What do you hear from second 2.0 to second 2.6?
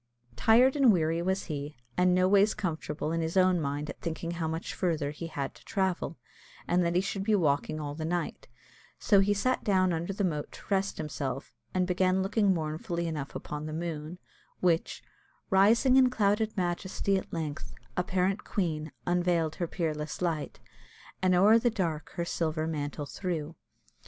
noways